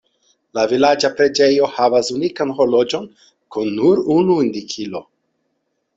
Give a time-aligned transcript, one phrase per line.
[0.57, 3.07] La vilaĝa preĝejo havas unikan horloĝon
[3.57, 5.03] kun nur unu indikilo.